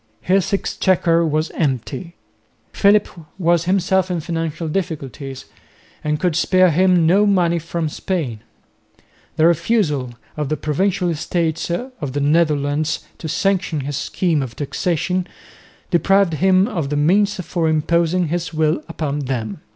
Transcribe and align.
His 0.21 0.51
exchequer 0.51 1.23
was 1.23 1.51
empty. 1.51 2.15
Philip 2.73 3.07
was 3.37 3.65
himself 3.65 4.09
in 4.09 4.19
financial 4.19 4.67
difficulties 4.67 5.45
and 6.03 6.19
could 6.19 6.35
spare 6.35 6.71
him 6.71 7.05
no 7.05 7.27
money 7.27 7.59
from 7.59 7.87
Spain. 7.87 8.39
The 9.35 9.45
refusal 9.45 10.15
of 10.35 10.49
the 10.49 10.57
provincial 10.57 11.07
estates 11.07 11.69
of 11.69 12.13
the 12.13 12.19
Netherlands 12.19 13.05
to 13.19 13.27
sanction 13.27 13.81
his 13.81 13.95
scheme 13.95 14.41
of 14.41 14.55
taxation 14.55 15.27
deprived 15.91 16.33
him 16.33 16.67
of 16.67 16.89
the 16.89 16.97
means 16.97 17.35
for 17.39 17.69
imposing 17.69 18.29
his 18.29 18.51
will 18.51 18.83
upon 18.89 19.19
them. 19.25 19.61